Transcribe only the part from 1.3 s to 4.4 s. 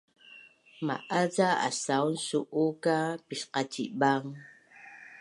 ca asaun su’u ka pisqacibang?